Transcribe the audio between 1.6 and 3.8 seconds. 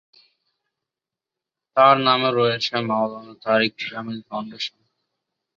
তার নামে রয়েছে মাওলানা তারিক